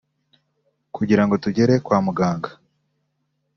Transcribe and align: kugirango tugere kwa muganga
kugirango 0.95 1.35
tugere 1.43 1.73
kwa 1.85 1.97
muganga 2.05 2.49